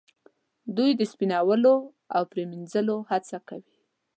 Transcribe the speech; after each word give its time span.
دوی 0.77 0.91
د 0.99 1.01
سپینولو 1.11 1.73
او 2.15 2.21
پریمینځلو 2.31 2.97
هڅه 3.11 3.37
کوي. 3.49 3.75